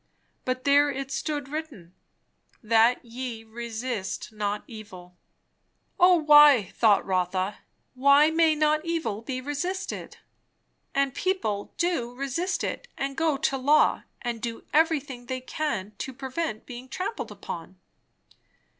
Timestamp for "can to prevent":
15.39-16.65